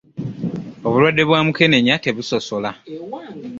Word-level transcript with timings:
Obulwadde 0.85 1.23
bwa 1.29 1.39
mukenenya 1.45 1.95
tebusosola. 2.03 2.71